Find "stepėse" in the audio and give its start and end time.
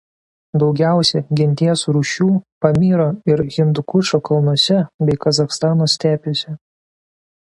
5.97-6.57